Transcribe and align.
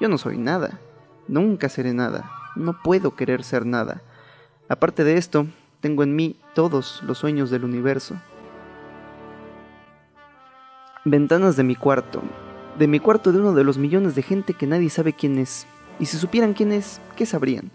Yo 0.00 0.08
no 0.08 0.18
soy 0.18 0.38
nada. 0.38 0.80
Nunca 1.28 1.68
seré 1.68 1.92
nada. 1.92 2.30
No 2.56 2.82
puedo 2.82 3.14
querer 3.14 3.44
ser 3.44 3.66
nada. 3.66 4.02
Aparte 4.68 5.04
de 5.04 5.16
esto, 5.16 5.46
tengo 5.80 6.02
en 6.02 6.16
mí 6.16 6.36
todos 6.54 7.02
los 7.02 7.18
sueños 7.18 7.50
del 7.50 7.64
universo. 7.64 8.16
Ventanas 11.04 11.56
de 11.56 11.64
mi 11.64 11.76
cuarto. 11.76 12.22
De 12.78 12.88
mi 12.88 13.00
cuarto 13.00 13.32
de 13.32 13.40
uno 13.40 13.52
de 13.52 13.64
los 13.64 13.76
millones 13.76 14.14
de 14.14 14.22
gente 14.22 14.54
que 14.54 14.66
nadie 14.66 14.88
sabe 14.88 15.12
quién 15.12 15.38
es. 15.38 15.66
Y 16.00 16.06
si 16.06 16.16
supieran 16.16 16.54
quién 16.54 16.72
es, 16.72 17.00
¿qué 17.16 17.26
sabrían? 17.26 17.70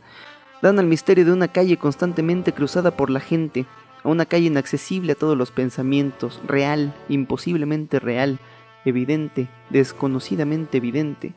Dan 0.61 0.79
al 0.79 0.87
misterio 0.87 1.23
de 1.23 1.33
una 1.33 1.49
calle 1.49 1.77
constantemente 1.77 2.51
cruzada 2.51 2.91
por 2.91 3.09
la 3.09 3.19
gente, 3.19 3.67
a 4.03 4.09
una 4.09 4.25
calle 4.25 4.47
inaccesible 4.47 5.11
a 5.11 5.15
todos 5.15 5.37
los 5.37 5.51
pensamientos, 5.51 6.41
real, 6.47 6.95
imposiblemente 7.09 7.99
real, 7.99 8.39
evidente, 8.85 9.49
desconocidamente 9.69 10.77
evidente, 10.77 11.33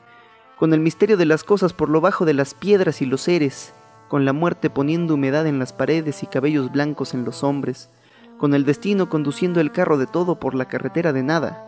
con 0.60 0.74
el 0.74 0.80
misterio 0.80 1.16
de 1.16 1.24
las 1.24 1.42
cosas 1.42 1.72
por 1.72 1.88
lo 1.88 2.02
bajo 2.02 2.26
de 2.26 2.34
las 2.34 2.52
piedras 2.52 3.00
y 3.00 3.06
los 3.06 3.22
seres, 3.22 3.72
con 4.08 4.26
la 4.26 4.34
muerte 4.34 4.68
poniendo 4.68 5.14
humedad 5.14 5.46
en 5.46 5.58
las 5.58 5.72
paredes 5.72 6.22
y 6.22 6.26
cabellos 6.26 6.70
blancos 6.70 7.14
en 7.14 7.24
los 7.24 7.42
hombres, 7.42 7.88
con 8.36 8.52
el 8.52 8.66
destino 8.66 9.08
conduciendo 9.08 9.62
el 9.62 9.72
carro 9.72 9.96
de 9.96 10.06
todo 10.06 10.38
por 10.38 10.54
la 10.54 10.66
carretera 10.66 11.14
de 11.14 11.22
nada, 11.22 11.66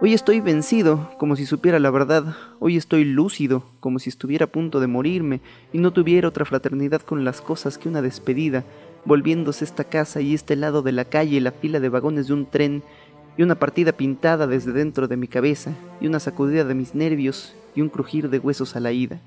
Hoy 0.00 0.12
estoy 0.12 0.40
vencido, 0.40 1.08
como 1.18 1.34
si 1.34 1.46
supiera 1.46 1.78
la 1.78 1.90
verdad. 1.90 2.34
Hoy 2.58 2.76
estoy 2.76 3.04
lúcido, 3.04 3.64
como 3.78 4.00
si 4.00 4.10
estuviera 4.10 4.46
a 4.46 4.48
punto 4.48 4.80
de 4.80 4.88
morirme 4.88 5.40
y 5.72 5.78
no 5.78 5.92
tuviera 5.92 6.28
otra 6.28 6.44
fraternidad 6.44 7.00
con 7.00 7.24
las 7.24 7.40
cosas 7.40 7.78
que 7.78 7.88
una 7.88 8.02
despedida, 8.02 8.64
volviéndose 9.04 9.64
esta 9.64 9.84
casa 9.84 10.20
y 10.20 10.34
este 10.34 10.56
lado 10.56 10.82
de 10.82 10.92
la 10.92 11.04
calle 11.04 11.40
la 11.40 11.52
fila 11.52 11.78
de 11.78 11.88
vagones 11.88 12.26
de 12.26 12.34
un 12.34 12.46
tren, 12.46 12.82
y 13.38 13.44
una 13.44 13.54
partida 13.54 13.92
pintada 13.92 14.46
desde 14.46 14.72
dentro 14.72 15.08
de 15.08 15.16
mi 15.16 15.26
cabeza, 15.28 15.72
y 16.00 16.06
una 16.06 16.20
sacudida 16.20 16.64
de 16.64 16.74
mis 16.74 16.94
nervios, 16.94 17.54
y 17.74 17.82
un 17.82 17.88
crujir 17.88 18.30
de 18.30 18.38
huesos 18.38 18.76
a 18.76 18.80
la 18.80 18.92
ida. 18.92 19.20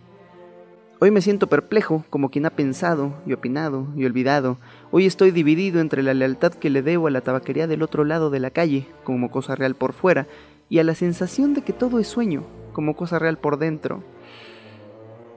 Hoy 0.99 1.11
me 1.11 1.21
siento 1.21 1.45
perplejo, 1.45 2.05
como 2.09 2.31
quien 2.31 2.47
ha 2.47 2.49
pensado, 2.49 3.13
y 3.27 3.33
opinado, 3.33 3.85
y 3.95 4.05
olvidado. 4.05 4.57
Hoy 4.89 5.05
estoy 5.05 5.29
dividido 5.29 5.79
entre 5.79 6.01
la 6.01 6.15
lealtad 6.15 6.53
que 6.53 6.71
le 6.71 6.81
debo 6.81 7.05
a 7.05 7.11
la 7.11 7.21
tabaquería 7.21 7.67
del 7.67 7.83
otro 7.83 8.03
lado 8.03 8.31
de 8.31 8.39
la 8.39 8.49
calle, 8.49 8.87
como 9.03 9.29
cosa 9.29 9.53
real 9.53 9.75
por 9.75 9.93
fuera, 9.93 10.25
y 10.69 10.79
a 10.79 10.83
la 10.83 10.95
sensación 10.95 11.53
de 11.53 11.61
que 11.61 11.71
todo 11.71 11.99
es 11.99 12.07
sueño, 12.07 12.43
como 12.73 12.95
cosa 12.95 13.19
real 13.19 13.37
por 13.37 13.59
dentro. 13.59 14.03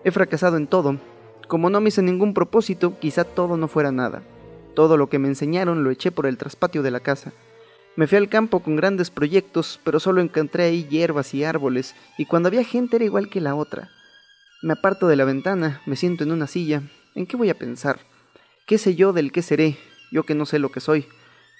He 0.03 0.11
fracasado 0.11 0.56
en 0.56 0.67
todo. 0.67 0.97
Como 1.47 1.69
no 1.69 1.81
me 1.83 1.89
hice 1.89 2.01
ningún 2.01 2.33
propósito, 2.33 2.99
quizá 2.99 3.25
todo 3.25 3.59
no 3.59 3.69
fuera 3.69 3.93
nada. 3.93 4.23
Todo 4.75 4.97
lo 4.97 5.11
que 5.11 5.19
me 5.19 5.29
enseñaron 5.29 5.84
lo 5.84 5.91
eché 5.91 6.11
por 6.11 6.25
el 6.25 6.39
traspatio 6.39 6.83
de 6.83 6.91
la 6.91 7.01
casa. 7.01 7.33
Me 7.97 8.07
fui 8.07 8.19
al 8.19 8.29
campo 8.29 8.61
con 8.61 8.77
grandes 8.77 9.11
proyectos, 9.11 9.81
pero 9.85 10.01
solo 10.01 10.21
encontré 10.21 10.65
ahí 10.65 10.87
hierbas 10.89 11.35
y 11.35 11.45
árboles, 11.45 11.95
y 12.17 12.27
cuando 12.27 12.47
había 12.49 12.65
gente 12.65 12.97
era 12.97 13.05
igual 13.05 13.29
que 13.29 13.41
la 13.41 13.55
otra. 13.55 13.91
Me 14.63 14.75
aparto 14.75 15.09
de 15.09 15.17
la 15.17 15.25
ventana, 15.25 15.81
me 15.87 15.97
siento 15.97 16.23
en 16.23 16.33
una 16.33 16.47
silla. 16.47 16.83
¿En 17.15 17.27
qué 17.27 17.37
voy 17.37 17.51
a 17.51 17.59
pensar? 17.59 18.01
¿Qué 18.67 18.79
sé 18.79 18.95
yo 18.95 19.13
del 19.13 19.33
qué 19.33 19.43
seré? 19.43 19.77
Yo 20.13 20.23
que 20.23 20.35
no 20.35 20.47
sé 20.47 20.59
lo 20.59 20.71
que 20.71 20.81
soy. 20.81 21.07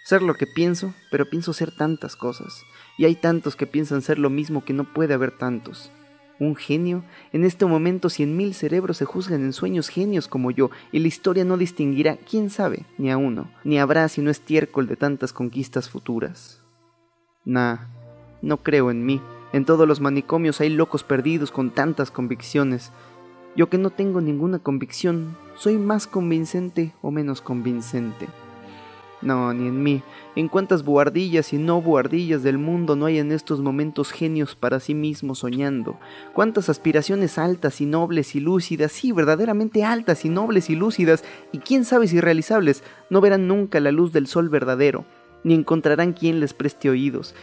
Ser 0.05 0.23
lo 0.23 0.35
que 0.35 0.47
pienso, 0.47 0.95
pero 1.11 1.29
pienso 1.29 1.53
ser 1.53 1.75
tantas 1.75 2.15
cosas. 2.15 2.63
Y 2.97 3.07
hay 3.07 3.17
tantos 3.17 3.57
que 3.57 3.67
piensan 3.67 4.03
ser 4.03 4.19
lo 4.19 4.31
mismo 4.31 4.65
que 4.65 4.73
no 4.73 4.85
puede 4.85 5.15
haber 5.15 5.37
tantos. 5.37 5.91
Un 6.41 6.57
genio, 6.57 7.05
en 7.35 7.45
este 7.45 7.67
momento 7.67 8.09
cien 8.09 8.35
mil 8.35 8.55
cerebros 8.55 8.97
se 8.97 9.05
juzgan 9.05 9.43
en 9.43 9.53
sueños 9.53 9.91
genios 9.91 10.27
como 10.27 10.51
yo, 10.51 10.71
y 10.91 10.99
la 10.99 11.09
historia 11.09 11.45
no 11.45 11.59
distinguirá, 11.59 12.17
quién 12.17 12.49
sabe, 12.49 12.87
ni 12.97 13.11
a 13.11 13.19
uno, 13.19 13.51
ni 13.63 13.79
habrá 13.79 14.09
si 14.09 14.23
no 14.23 14.31
estiércol 14.31 14.87
de 14.87 14.97
tantas 14.97 15.35
conquistas 15.35 15.91
futuras. 15.91 16.63
Nah, 17.45 17.77
no 18.41 18.57
creo 18.63 18.91
en 18.91 19.05
mí. 19.05 19.21
En 19.53 19.67
todos 19.67 19.87
los 19.87 20.01
manicomios 20.01 20.63
hay 20.63 20.71
locos 20.71 21.03
perdidos 21.05 21.51
con 21.51 21.71
tantas 21.71 22.11
convicciones. 22.11 22.91
Yo 23.55 23.69
que 23.69 23.79
no 23.79 23.91
tengo 23.91 24.23
ninguna 24.23 24.61
convicción, 24.61 25.37
soy 25.57 25.77
más 25.77 26.07
convincente 26.07 26.95
o 27.03 27.11
menos 27.11 27.43
convincente. 27.43 28.29
No, 29.23 29.53
ni 29.53 29.69
en 29.69 29.83
mí. 29.83 30.03
En 30.35 30.49
cuántas 30.49 30.83
buhardillas 30.83 31.53
y 31.53 31.59
no 31.59 31.83
buhardillas 31.83 32.43
del 32.43 32.57
mundo 32.57 32.97
no 32.97 33.07
hay 33.07 33.19
en 33.19 33.33
estos 33.33 33.61
momentos 33.61 34.13
genios 34.13 34.55
para 34.55 34.81
sí 34.81 34.95
mismos 34.95 35.41
soñando. 35.41 35.99
Cuántas 36.33 36.71
aspiraciones 36.71 37.37
altas 37.37 37.81
y 37.83 37.87
nobles 37.87 38.35
y 38.35 38.41
lúcidas, 38.41 38.93
sí, 38.93 39.13
verdaderamente 39.13 39.85
altas 39.85 40.25
y 40.25 40.31
nobles 40.31 40.71
y 40.71 40.77
lúcidas, 40.77 41.23
y 41.53 41.59
quién 41.59 41.85
sabe 41.85 42.09
si 42.09 42.21
realizables, 42.21 42.83
no 43.11 43.21
verán 43.21 43.47
nunca 43.47 43.79
la 43.81 43.93
luz 43.93 44.13
del 44.13 44.27
sol 44.27 44.49
verdadero, 44.49 45.05
ni 45.45 45.53
encontrarán 45.55 46.15
quien 46.15 46.41
les 46.41 46.55
preste 46.55 46.89
oídos. 46.89 47.35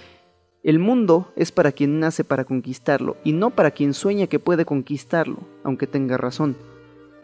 El 0.64 0.80
mundo 0.80 1.32
es 1.36 1.52
para 1.52 1.72
quien 1.72 2.00
nace 2.00 2.24
para 2.24 2.44
conquistarlo, 2.44 3.18
y 3.24 3.34
no 3.34 3.52
para 3.52 3.70
quien 3.70 3.94
sueña 3.94 4.26
que 4.26 4.40
puede 4.40 4.66
conquistarlo, 4.66 5.38
aunque 5.64 5.86
tenga 5.86 6.18
razón. 6.18 6.58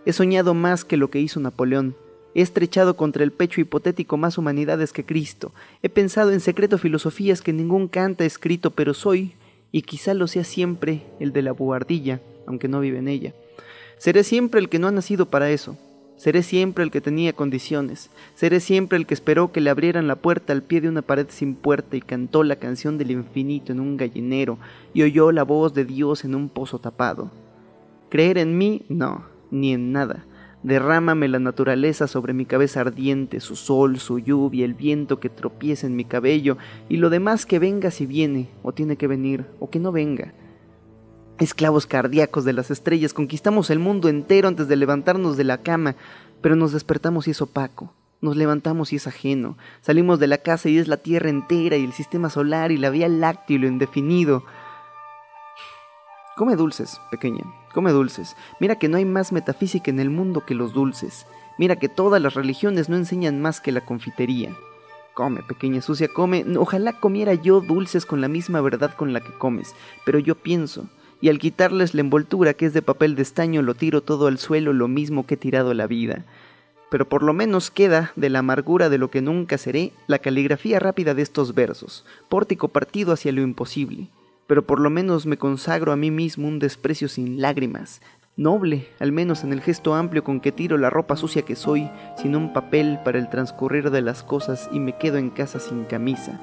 He 0.05 0.13
soñado 0.13 0.53
más 0.53 0.85
que 0.85 0.97
lo 0.97 1.09
que 1.09 1.19
hizo 1.19 1.39
Napoleón, 1.39 1.95
He 2.35 2.41
estrechado 2.41 2.95
contra 2.95 3.23
el 3.23 3.31
pecho 3.31 3.61
hipotético 3.61 4.17
más 4.17 4.37
humanidades 4.37 4.91
que 4.91 5.05
Cristo. 5.05 5.51
He 5.81 5.89
pensado 5.89 6.31
en 6.31 6.39
secreto 6.39 6.77
filosofías 6.77 7.41
que 7.41 7.53
ningún 7.53 7.87
canta 7.87 8.25
escrito, 8.25 8.71
pero 8.71 8.93
soy, 8.93 9.33
y 9.71 9.83
quizá 9.83 10.13
lo 10.13 10.27
sea 10.27 10.43
siempre, 10.43 11.03
el 11.19 11.33
de 11.33 11.41
la 11.43 11.51
buhardilla, 11.51 12.21
aunque 12.47 12.67
no 12.67 12.79
vive 12.79 12.99
en 12.99 13.07
ella. 13.07 13.33
Seré 13.97 14.23
siempre 14.23 14.59
el 14.59 14.69
que 14.69 14.79
no 14.79 14.87
ha 14.87 14.91
nacido 14.91 15.27
para 15.27 15.49
eso. 15.49 15.77
Seré 16.15 16.43
siempre 16.43 16.83
el 16.83 16.91
que 16.91 17.01
tenía 17.01 17.33
condiciones. 17.33 18.09
Seré 18.35 18.59
siempre 18.59 18.97
el 18.97 19.05
que 19.05 19.13
esperó 19.13 19.51
que 19.51 19.61
le 19.61 19.69
abrieran 19.69 20.07
la 20.07 20.15
puerta 20.15 20.53
al 20.53 20.63
pie 20.63 20.81
de 20.81 20.89
una 20.89 21.01
pared 21.01 21.27
sin 21.29 21.55
puerta 21.55 21.97
y 21.97 22.01
cantó 22.01 22.43
la 22.43 22.55
canción 22.55 22.97
del 22.97 23.11
infinito 23.11 23.71
en 23.71 23.79
un 23.79 23.97
gallinero 23.97 24.57
y 24.93 25.03
oyó 25.03 25.31
la 25.31 25.43
voz 25.43 25.73
de 25.73 25.85
Dios 25.85 26.23
en 26.23 26.35
un 26.35 26.49
pozo 26.49 26.79
tapado. 26.79 27.31
Creer 28.09 28.37
en 28.37 28.57
mí, 28.57 28.83
no, 28.89 29.25
ni 29.51 29.73
en 29.73 29.91
nada. 29.91 30.25
Derrámame 30.63 31.27
la 31.27 31.39
naturaleza 31.39 32.07
sobre 32.07 32.33
mi 32.33 32.45
cabeza 32.45 32.81
ardiente, 32.81 33.41
su 33.41 33.57
sol, 33.57 33.99
su 33.99 34.19
lluvia, 34.19 34.63
el 34.63 34.73
viento 34.73 35.19
que 35.19 35.29
tropieza 35.29 35.87
en 35.87 35.95
mi 35.95 36.05
cabello, 36.05 36.57
y 36.87 36.97
lo 36.97 37.09
demás 37.09 37.45
que 37.45 37.59
venga 37.59 37.91
si 37.91 38.05
viene, 38.05 38.49
o 38.63 38.71
tiene 38.71 38.95
que 38.95 39.07
venir, 39.07 39.45
o 39.59 39.69
que 39.69 39.79
no 39.79 39.91
venga. 39.91 40.33
Esclavos 41.37 41.85
cardíacos 41.85 42.45
de 42.45 42.53
las 42.53 42.71
estrellas, 42.71 43.13
conquistamos 43.13 43.69
el 43.71 43.79
mundo 43.79 44.07
entero 44.07 44.47
antes 44.47 44.69
de 44.69 44.77
levantarnos 44.77 45.35
de 45.35 45.43
la 45.43 45.57
cama, 45.57 45.95
pero 46.41 46.55
nos 46.55 46.71
despertamos 46.71 47.27
y 47.27 47.31
es 47.31 47.41
opaco. 47.41 47.93
Nos 48.21 48.37
levantamos 48.37 48.93
y 48.93 48.95
es 48.95 49.05
ajeno. 49.05 49.57
Salimos 49.81 50.17
de 50.17 50.27
la 50.27 50.37
casa 50.37 50.69
y 50.69 50.77
es 50.77 50.87
la 50.87 50.95
Tierra 50.95 51.29
entera 51.29 51.75
y 51.75 51.83
el 51.83 51.91
sistema 51.91 52.29
solar 52.29 52.71
y 52.71 52.77
la 52.77 52.89
Vía 52.89 53.09
Láctea 53.09 53.57
y 53.57 53.59
lo 53.59 53.67
indefinido. 53.67 54.45
Come 56.35 56.55
dulces, 56.55 56.99
pequeña, 57.11 57.43
come 57.75 57.91
dulces. 57.91 58.35
Mira 58.59 58.79
que 58.79 58.89
no 58.89 58.97
hay 58.97 59.05
más 59.05 59.31
metafísica 59.31 59.91
en 59.91 59.99
el 59.99 60.09
mundo 60.09 60.43
que 60.43 60.55
los 60.55 60.73
dulces. 60.73 61.27
Mira 61.59 61.75
que 61.75 61.89
todas 61.89 62.19
las 62.19 62.33
religiones 62.33 62.89
no 62.89 62.95
enseñan 62.95 63.39
más 63.39 63.61
que 63.61 63.71
la 63.71 63.81
confitería. 63.81 64.55
Come, 65.13 65.43
pequeña 65.43 65.83
sucia, 65.83 66.07
come. 66.07 66.43
Ojalá 66.57 66.93
comiera 66.93 67.35
yo 67.35 67.61
dulces 67.61 68.07
con 68.07 68.19
la 68.19 68.29
misma 68.29 68.61
verdad 68.61 68.95
con 68.95 69.13
la 69.13 69.19
que 69.19 69.31
comes, 69.37 69.75
pero 70.07 70.17
yo 70.17 70.33
pienso, 70.33 70.87
y 71.21 71.29
al 71.29 71.37
quitarles 71.37 71.93
la 71.93 72.01
envoltura 72.01 72.55
que 72.55 72.65
es 72.65 72.73
de 72.73 72.81
papel 72.81 73.13
de 73.13 73.21
estaño 73.21 73.61
lo 73.61 73.75
tiro 73.75 74.01
todo 74.01 74.25
al 74.25 74.39
suelo 74.39 74.73
lo 74.73 74.87
mismo 74.87 75.27
que 75.27 75.35
he 75.35 75.37
tirado 75.37 75.75
la 75.75 75.85
vida. 75.85 76.25
Pero 76.89 77.07
por 77.07 77.21
lo 77.21 77.33
menos 77.33 77.69
queda, 77.69 78.11
de 78.15 78.31
la 78.31 78.39
amargura 78.39 78.89
de 78.89 78.97
lo 78.97 79.11
que 79.11 79.21
nunca 79.21 79.59
seré, 79.59 79.91
la 80.07 80.17
caligrafía 80.17 80.79
rápida 80.79 81.13
de 81.13 81.21
estos 81.21 81.53
versos, 81.53 82.07
pórtico 82.27 82.69
partido 82.69 83.13
hacia 83.13 83.31
lo 83.31 83.41
imposible 83.41 84.09
pero 84.47 84.65
por 84.65 84.79
lo 84.79 84.89
menos 84.89 85.25
me 85.25 85.37
consagro 85.37 85.91
a 85.91 85.95
mí 85.95 86.11
mismo 86.11 86.47
un 86.47 86.59
desprecio 86.59 87.07
sin 87.07 87.41
lágrimas, 87.41 88.01
noble, 88.35 88.87
al 88.99 89.11
menos 89.11 89.43
en 89.43 89.53
el 89.53 89.61
gesto 89.61 89.93
amplio 89.93 90.23
con 90.23 90.39
que 90.39 90.51
tiro 90.51 90.77
la 90.77 90.89
ropa 90.89 91.15
sucia 91.15 91.43
que 91.43 91.55
soy, 91.55 91.89
sin 92.17 92.35
un 92.35 92.51
papel 92.51 92.99
para 93.05 93.19
el 93.19 93.29
transcurrir 93.29 93.91
de 93.91 94.01
las 94.01 94.23
cosas 94.23 94.69
y 94.71 94.79
me 94.79 94.97
quedo 94.97 95.17
en 95.17 95.29
casa 95.29 95.59
sin 95.59 95.83
camisa. 95.83 96.39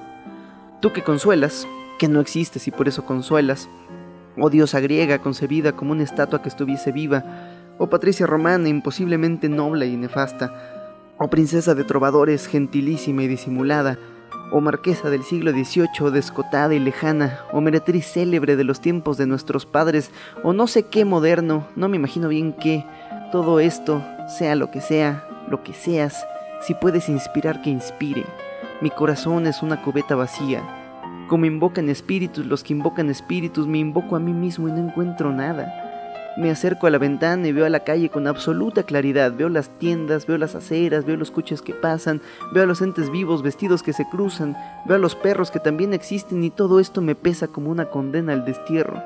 Tú 0.80 0.92
que 0.92 1.02
consuelas, 1.02 1.66
que 1.98 2.08
no 2.08 2.20
existes 2.20 2.66
y 2.68 2.70
por 2.70 2.88
eso 2.88 3.04
consuelas, 3.04 3.68
oh 4.38 4.50
diosa 4.50 4.80
griega 4.80 5.18
concebida 5.18 5.72
como 5.72 5.92
una 5.92 6.04
estatua 6.04 6.42
que 6.42 6.48
estuviese 6.48 6.92
viva, 6.92 7.24
oh 7.78 7.90
patricia 7.90 8.26
romana 8.26 8.68
imposiblemente 8.68 9.48
noble 9.48 9.86
y 9.86 9.96
nefasta, 9.96 11.16
oh 11.18 11.28
princesa 11.28 11.74
de 11.74 11.84
trovadores 11.84 12.46
gentilísima 12.46 13.24
y 13.24 13.28
disimulada, 13.28 13.98
o 14.52 14.60
marquesa 14.60 15.10
del 15.10 15.22
siglo 15.22 15.52
XVIII, 15.52 16.10
descotada 16.12 16.74
y 16.74 16.78
lejana, 16.78 17.40
o 17.52 17.60
meretriz 17.60 18.06
célebre 18.06 18.56
de 18.56 18.64
los 18.64 18.80
tiempos 18.80 19.16
de 19.16 19.26
nuestros 19.26 19.66
padres, 19.66 20.10
o 20.42 20.52
no 20.52 20.66
sé 20.66 20.84
qué 20.84 21.04
moderno, 21.04 21.66
no 21.76 21.88
me 21.88 21.96
imagino 21.96 22.28
bien 22.28 22.52
qué, 22.52 22.84
todo 23.32 23.60
esto, 23.60 24.02
sea 24.38 24.54
lo 24.54 24.70
que 24.70 24.80
sea, 24.80 25.24
lo 25.48 25.62
que 25.62 25.72
seas, 25.72 26.26
si 26.62 26.74
puedes 26.74 27.08
inspirar 27.08 27.62
que 27.62 27.70
inspire. 27.70 28.24
Mi 28.80 28.90
corazón 28.90 29.46
es 29.46 29.62
una 29.62 29.82
cubeta 29.82 30.14
vacía. 30.14 30.62
Como 31.28 31.46
invocan 31.46 31.88
espíritus 31.88 32.46
los 32.46 32.64
que 32.64 32.72
invocan 32.72 33.10
espíritus, 33.10 33.66
me 33.66 33.78
invoco 33.78 34.16
a 34.16 34.20
mí 34.20 34.32
mismo 34.32 34.68
y 34.68 34.72
no 34.72 34.78
encuentro 34.78 35.32
nada. 35.32 35.89
Me 36.40 36.50
acerco 36.50 36.86
a 36.86 36.90
la 36.90 36.96
ventana 36.96 37.46
y 37.48 37.52
veo 37.52 37.66
a 37.66 37.68
la 37.68 37.80
calle 37.80 38.08
con 38.08 38.26
absoluta 38.26 38.84
claridad. 38.84 39.34
Veo 39.36 39.50
las 39.50 39.68
tiendas, 39.78 40.26
veo 40.26 40.38
las 40.38 40.54
aceras, 40.54 41.04
veo 41.04 41.18
los 41.18 41.30
coches 41.30 41.60
que 41.60 41.74
pasan, 41.74 42.22
veo 42.54 42.62
a 42.62 42.66
los 42.66 42.80
entes 42.80 43.10
vivos 43.10 43.42
vestidos 43.42 43.82
que 43.82 43.92
se 43.92 44.08
cruzan, 44.08 44.56
veo 44.86 44.96
a 44.96 44.98
los 44.98 45.14
perros 45.14 45.50
que 45.50 45.60
también 45.60 45.92
existen 45.92 46.42
y 46.42 46.48
todo 46.48 46.80
esto 46.80 47.02
me 47.02 47.14
pesa 47.14 47.48
como 47.48 47.70
una 47.70 47.90
condena 47.90 48.32
al 48.32 48.46
destierro. 48.46 49.02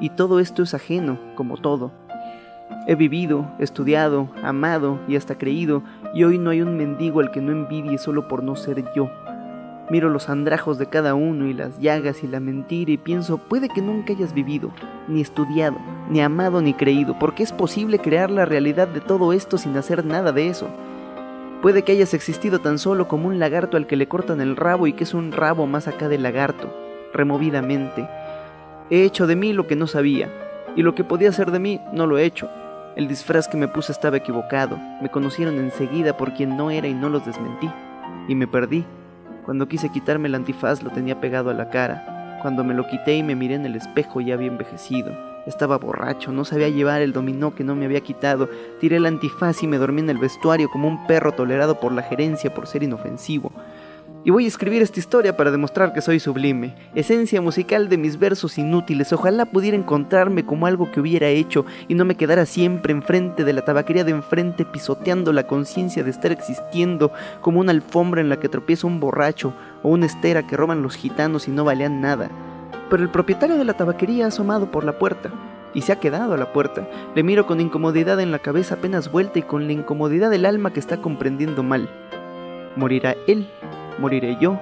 y 0.00 0.10
todo 0.10 0.40
esto 0.40 0.64
es 0.64 0.74
ajeno, 0.74 1.20
como 1.36 1.56
todo. 1.56 1.92
He 2.88 2.96
vivido, 2.96 3.46
estudiado, 3.60 4.30
amado 4.42 4.98
y 5.06 5.14
hasta 5.14 5.38
creído, 5.38 5.84
y 6.14 6.24
hoy 6.24 6.38
no 6.38 6.50
hay 6.50 6.62
un 6.62 6.76
mendigo 6.76 7.20
al 7.20 7.30
que 7.30 7.40
no 7.40 7.52
envidie 7.52 7.96
solo 7.98 8.26
por 8.26 8.42
no 8.42 8.56
ser 8.56 8.82
yo. 8.96 9.08
Miro 9.92 10.08
los 10.08 10.30
andrajos 10.30 10.78
de 10.78 10.86
cada 10.86 11.14
uno 11.14 11.48
y 11.48 11.52
las 11.52 11.78
llagas 11.78 12.24
y 12.24 12.26
la 12.26 12.40
mentira 12.40 12.92
y 12.92 12.96
pienso, 12.96 13.36
puede 13.36 13.68
que 13.68 13.82
nunca 13.82 14.14
hayas 14.14 14.32
vivido, 14.32 14.70
ni 15.06 15.20
estudiado, 15.20 15.76
ni 16.08 16.22
amado, 16.22 16.62
ni 16.62 16.72
creído, 16.72 17.18
porque 17.18 17.42
es 17.42 17.52
posible 17.52 17.98
crear 17.98 18.30
la 18.30 18.46
realidad 18.46 18.88
de 18.88 19.02
todo 19.02 19.34
esto 19.34 19.58
sin 19.58 19.76
hacer 19.76 20.02
nada 20.06 20.32
de 20.32 20.48
eso. 20.48 20.66
Puede 21.60 21.82
que 21.82 21.92
hayas 21.92 22.14
existido 22.14 22.58
tan 22.58 22.78
solo 22.78 23.06
como 23.06 23.28
un 23.28 23.38
lagarto 23.38 23.76
al 23.76 23.86
que 23.86 23.96
le 23.96 24.08
cortan 24.08 24.40
el 24.40 24.56
rabo 24.56 24.86
y 24.86 24.94
que 24.94 25.04
es 25.04 25.12
un 25.12 25.30
rabo 25.30 25.66
más 25.66 25.86
acá 25.86 26.08
del 26.08 26.22
lagarto, 26.22 26.74
removidamente. 27.12 28.08
He 28.88 29.04
hecho 29.04 29.26
de 29.26 29.36
mí 29.36 29.52
lo 29.52 29.66
que 29.66 29.76
no 29.76 29.86
sabía, 29.86 30.30
y 30.74 30.80
lo 30.80 30.94
que 30.94 31.04
podía 31.04 31.28
hacer 31.28 31.50
de 31.50 31.58
mí 31.58 31.82
no 31.92 32.06
lo 32.06 32.16
he 32.16 32.24
hecho. 32.24 32.48
El 32.96 33.08
disfraz 33.08 33.46
que 33.46 33.58
me 33.58 33.68
puse 33.68 33.92
estaba 33.92 34.16
equivocado, 34.16 34.78
me 35.02 35.10
conocieron 35.10 35.58
enseguida 35.58 36.16
por 36.16 36.32
quien 36.32 36.56
no 36.56 36.70
era 36.70 36.88
y 36.88 36.94
no 36.94 37.10
los 37.10 37.26
desmentí, 37.26 37.70
y 38.26 38.34
me 38.34 38.46
perdí. 38.46 38.86
Cuando 39.44 39.66
quise 39.66 39.88
quitarme 39.88 40.28
el 40.28 40.36
antifaz 40.36 40.82
lo 40.82 40.90
tenía 40.90 41.20
pegado 41.20 41.50
a 41.50 41.54
la 41.54 41.68
cara. 41.68 42.38
Cuando 42.42 42.62
me 42.62 42.74
lo 42.74 42.86
quité 42.86 43.16
y 43.16 43.22
me 43.24 43.34
miré 43.34 43.56
en 43.56 43.66
el 43.66 43.74
espejo 43.74 44.20
ya 44.20 44.34
había 44.34 44.46
envejecido. 44.48 45.12
Estaba 45.46 45.78
borracho, 45.78 46.30
no 46.30 46.44
sabía 46.44 46.68
llevar 46.68 47.02
el 47.02 47.12
dominó 47.12 47.52
que 47.52 47.64
no 47.64 47.74
me 47.74 47.86
había 47.86 48.02
quitado. 48.02 48.48
Tiré 48.78 48.96
el 48.96 49.06
antifaz 49.06 49.64
y 49.64 49.66
me 49.66 49.78
dormí 49.78 50.00
en 50.00 50.10
el 50.10 50.18
vestuario 50.18 50.68
como 50.70 50.86
un 50.86 51.08
perro 51.08 51.32
tolerado 51.32 51.80
por 51.80 51.90
la 51.90 52.02
gerencia 52.02 52.54
por 52.54 52.68
ser 52.68 52.84
inofensivo. 52.84 53.50
Y 54.24 54.30
voy 54.30 54.44
a 54.44 54.48
escribir 54.48 54.82
esta 54.82 55.00
historia 55.00 55.36
para 55.36 55.50
demostrar 55.50 55.92
que 55.92 56.00
soy 56.00 56.20
sublime, 56.20 56.76
esencia 56.94 57.40
musical 57.40 57.88
de 57.88 57.98
mis 57.98 58.20
versos 58.20 58.56
inútiles. 58.56 59.12
Ojalá 59.12 59.46
pudiera 59.46 59.76
encontrarme 59.76 60.46
como 60.46 60.66
algo 60.66 60.92
que 60.92 61.00
hubiera 61.00 61.26
hecho 61.26 61.66
y 61.88 61.94
no 61.94 62.04
me 62.04 62.14
quedara 62.14 62.46
siempre 62.46 62.92
enfrente 62.92 63.42
de 63.42 63.52
la 63.52 63.62
tabaquería 63.62 64.04
de 64.04 64.12
enfrente 64.12 64.64
pisoteando 64.64 65.32
la 65.32 65.48
conciencia 65.48 66.04
de 66.04 66.10
estar 66.10 66.30
existiendo 66.30 67.10
como 67.40 67.58
una 67.58 67.72
alfombra 67.72 68.20
en 68.20 68.28
la 68.28 68.38
que 68.38 68.48
tropieza 68.48 68.86
un 68.86 69.00
borracho 69.00 69.54
o 69.82 69.88
una 69.88 70.06
estera 70.06 70.46
que 70.46 70.56
roban 70.56 70.82
los 70.82 70.94
gitanos 70.94 71.48
y 71.48 71.50
no 71.50 71.64
valían 71.64 72.00
nada. 72.00 72.30
Pero 72.90 73.02
el 73.02 73.10
propietario 73.10 73.56
de 73.56 73.64
la 73.64 73.74
tabaquería 73.74 74.26
ha 74.26 74.28
asomado 74.28 74.70
por 74.70 74.84
la 74.84 75.00
puerta 75.00 75.32
y 75.74 75.82
se 75.82 75.90
ha 75.90 75.98
quedado 75.98 76.34
a 76.34 76.38
la 76.38 76.52
puerta. 76.52 76.88
Le 77.16 77.24
miro 77.24 77.44
con 77.44 77.60
incomodidad 77.60 78.20
en 78.20 78.30
la 78.30 78.38
cabeza 78.38 78.76
apenas 78.76 79.10
vuelta 79.10 79.40
y 79.40 79.42
con 79.42 79.66
la 79.66 79.72
incomodidad 79.72 80.30
del 80.30 80.46
alma 80.46 80.72
que 80.72 80.78
está 80.78 80.98
comprendiendo 80.98 81.64
mal. 81.64 81.90
Morirá 82.76 83.16
él 83.26 83.48
moriré 83.98 84.36
yo. 84.40 84.60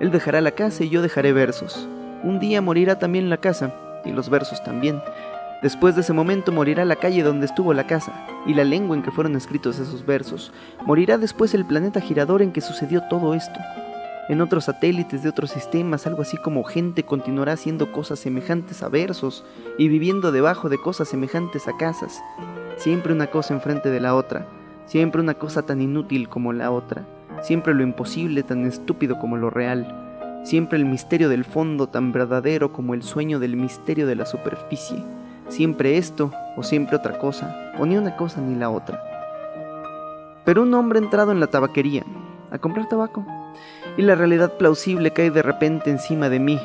Él 0.00 0.10
dejará 0.10 0.40
la 0.40 0.50
casa 0.50 0.84
y 0.84 0.88
yo 0.88 1.02
dejaré 1.02 1.32
versos. 1.32 1.88
Un 2.22 2.38
día 2.38 2.60
morirá 2.60 2.98
también 2.98 3.30
la 3.30 3.36
casa, 3.36 3.72
y 4.04 4.12
los 4.12 4.30
versos 4.30 4.62
también. 4.62 5.00
Después 5.62 5.94
de 5.94 6.02
ese 6.02 6.12
momento 6.12 6.52
morirá 6.52 6.84
la 6.84 6.96
calle 6.96 7.22
donde 7.22 7.46
estuvo 7.46 7.72
la 7.72 7.86
casa, 7.86 8.12
y 8.46 8.54
la 8.54 8.64
lengua 8.64 8.96
en 8.96 9.02
que 9.02 9.10
fueron 9.10 9.36
escritos 9.36 9.78
esos 9.78 10.04
versos. 10.04 10.52
Morirá 10.84 11.18
después 11.18 11.54
el 11.54 11.64
planeta 11.64 12.00
girador 12.00 12.42
en 12.42 12.52
que 12.52 12.60
sucedió 12.60 13.02
todo 13.08 13.34
esto. 13.34 13.58
En 14.28 14.40
otros 14.40 14.64
satélites 14.64 15.22
de 15.22 15.28
otros 15.28 15.50
sistemas, 15.50 16.06
algo 16.06 16.22
así 16.22 16.36
como 16.36 16.64
gente 16.64 17.04
continuará 17.04 17.52
haciendo 17.52 17.92
cosas 17.92 18.18
semejantes 18.18 18.82
a 18.82 18.88
versos 18.88 19.44
y 19.78 19.88
viviendo 19.88 20.32
debajo 20.32 20.68
de 20.68 20.78
cosas 20.78 21.08
semejantes 21.08 21.68
a 21.68 21.76
casas. 21.76 22.20
Siempre 22.76 23.12
una 23.12 23.28
cosa 23.28 23.54
enfrente 23.54 23.88
de 23.88 24.00
la 24.00 24.14
otra, 24.14 24.46
siempre 24.86 25.22
una 25.22 25.34
cosa 25.34 25.62
tan 25.62 25.80
inútil 25.80 26.28
como 26.28 26.52
la 26.52 26.70
otra 26.70 27.06
siempre 27.42 27.74
lo 27.74 27.82
imposible 27.82 28.42
tan 28.42 28.66
estúpido 28.66 29.18
como 29.18 29.36
lo 29.36 29.50
real, 29.50 30.42
siempre 30.44 30.78
el 30.78 30.84
misterio 30.84 31.28
del 31.28 31.44
fondo 31.44 31.88
tan 31.88 32.12
verdadero 32.12 32.72
como 32.72 32.94
el 32.94 33.02
sueño 33.02 33.38
del 33.38 33.56
misterio 33.56 34.06
de 34.06 34.14
la 34.14 34.26
superficie, 34.26 35.02
siempre 35.48 35.98
esto 35.98 36.32
o 36.56 36.62
siempre 36.62 36.96
otra 36.96 37.18
cosa, 37.18 37.72
o 37.78 37.86
ni 37.86 37.96
una 37.96 38.16
cosa 38.16 38.40
ni 38.40 38.54
la 38.54 38.70
otra. 38.70 39.02
Pero 40.44 40.62
un 40.62 40.72
hombre 40.74 40.98
entrado 40.98 41.32
en 41.32 41.40
la 41.40 41.48
tabaquería, 41.48 42.04
a 42.50 42.58
comprar 42.58 42.88
tabaco, 42.88 43.26
y 43.96 44.02
la 44.02 44.14
realidad 44.14 44.56
plausible 44.56 45.10
cae 45.10 45.30
de 45.30 45.42
repente 45.42 45.90
encima 45.90 46.28
de 46.28 46.38
mí. 46.38 46.60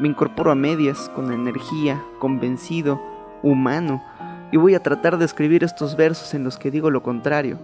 Me 0.00 0.08
incorporo 0.08 0.50
a 0.50 0.54
medias, 0.54 1.10
con 1.14 1.32
energía, 1.32 2.02
convencido, 2.18 3.00
humano, 3.42 4.02
y 4.50 4.56
voy 4.56 4.74
a 4.74 4.82
tratar 4.82 5.18
de 5.18 5.24
escribir 5.24 5.62
estos 5.62 5.96
versos 5.96 6.34
en 6.34 6.42
los 6.42 6.58
que 6.58 6.70
digo 6.70 6.90
lo 6.90 7.02
contrario, 7.02 7.58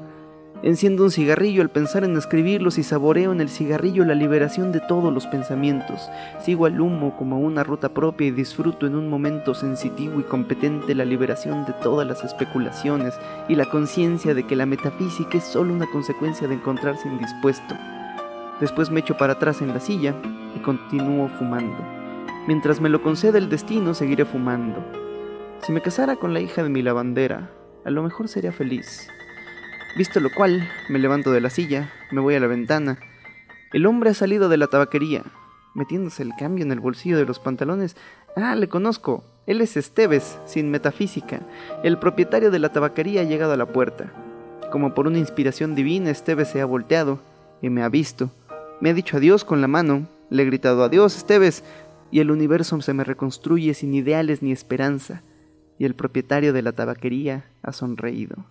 Enciendo 0.62 1.04
un 1.04 1.10
cigarrillo 1.10 1.60
al 1.60 1.68
pensar 1.68 2.02
en 2.02 2.16
escribirlos 2.16 2.78
y 2.78 2.82
saboreo 2.82 3.30
en 3.30 3.42
el 3.42 3.50
cigarrillo 3.50 4.06
la 4.06 4.14
liberación 4.14 4.72
de 4.72 4.80
todos 4.80 5.12
los 5.12 5.26
pensamientos. 5.26 6.08
Sigo 6.40 6.64
al 6.64 6.80
humo 6.80 7.14
como 7.16 7.38
una 7.38 7.62
ruta 7.62 7.90
propia 7.90 8.28
y 8.28 8.30
disfruto 8.30 8.86
en 8.86 8.96
un 8.96 9.10
momento 9.10 9.54
sensitivo 9.54 10.18
y 10.18 10.22
competente 10.22 10.94
la 10.94 11.04
liberación 11.04 11.66
de 11.66 11.74
todas 11.74 12.06
las 12.06 12.24
especulaciones 12.24 13.14
y 13.48 13.54
la 13.54 13.66
conciencia 13.66 14.32
de 14.32 14.46
que 14.46 14.56
la 14.56 14.64
metafísica 14.64 15.36
es 15.36 15.44
solo 15.44 15.74
una 15.74 15.86
consecuencia 15.92 16.48
de 16.48 16.54
encontrarse 16.54 17.06
indispuesto. 17.06 17.74
Después 18.58 18.90
me 18.90 19.00
echo 19.00 19.16
para 19.18 19.34
atrás 19.34 19.60
en 19.60 19.68
la 19.68 19.80
silla 19.80 20.14
y 20.56 20.60
continúo 20.60 21.28
fumando. 21.28 21.76
Mientras 22.46 22.80
me 22.80 22.88
lo 22.88 23.02
conceda 23.02 23.36
el 23.36 23.50
destino, 23.50 23.92
seguiré 23.92 24.24
fumando. 24.24 24.82
Si 25.60 25.72
me 25.72 25.82
casara 25.82 26.16
con 26.16 26.32
la 26.32 26.40
hija 26.40 26.62
de 26.62 26.70
mi 26.70 26.80
lavandera, 26.80 27.50
a 27.84 27.90
lo 27.90 28.02
mejor 28.02 28.28
sería 28.28 28.52
feliz. 28.52 29.10
Visto 29.96 30.20
lo 30.20 30.30
cual, 30.30 30.68
me 30.90 30.98
levanto 30.98 31.32
de 31.32 31.40
la 31.40 31.48
silla, 31.48 31.90
me 32.12 32.20
voy 32.20 32.34
a 32.34 32.40
la 32.40 32.46
ventana. 32.46 32.98
El 33.72 33.86
hombre 33.86 34.10
ha 34.10 34.14
salido 34.14 34.50
de 34.50 34.58
la 34.58 34.66
tabaquería, 34.66 35.22
metiéndose 35.74 36.22
el 36.22 36.34
cambio 36.38 36.66
en 36.66 36.72
el 36.72 36.80
bolsillo 36.80 37.16
de 37.16 37.24
los 37.24 37.38
pantalones. 37.38 37.96
Ah, 38.36 38.54
le 38.56 38.68
conozco. 38.68 39.24
Él 39.46 39.62
es 39.62 39.74
Esteves, 39.78 40.38
sin 40.44 40.70
metafísica. 40.70 41.40
El 41.82 41.98
propietario 41.98 42.50
de 42.50 42.58
la 42.58 42.72
tabaquería 42.72 43.22
ha 43.22 43.24
llegado 43.24 43.54
a 43.54 43.56
la 43.56 43.72
puerta. 43.72 44.12
Como 44.70 44.92
por 44.92 45.06
una 45.06 45.16
inspiración 45.16 45.74
divina, 45.74 46.10
Esteves 46.10 46.48
se 46.48 46.60
ha 46.60 46.66
volteado 46.66 47.20
y 47.62 47.70
me 47.70 47.82
ha 47.82 47.88
visto. 47.88 48.30
Me 48.82 48.90
ha 48.90 48.94
dicho 48.94 49.16
adiós 49.16 49.46
con 49.46 49.62
la 49.62 49.68
mano. 49.68 50.08
Le 50.28 50.42
he 50.42 50.46
gritado 50.46 50.84
adiós, 50.84 51.16
Esteves, 51.16 51.64
y 52.10 52.20
el 52.20 52.30
universo 52.30 52.78
se 52.82 52.92
me 52.92 53.02
reconstruye 53.02 53.72
sin 53.72 53.94
ideales 53.94 54.42
ni 54.42 54.52
esperanza. 54.52 55.22
Y 55.78 55.86
el 55.86 55.94
propietario 55.94 56.52
de 56.52 56.60
la 56.60 56.72
tabaquería 56.72 57.46
ha 57.62 57.72
sonreído. 57.72 58.44